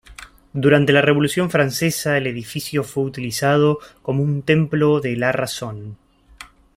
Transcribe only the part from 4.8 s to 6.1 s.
de la Razón.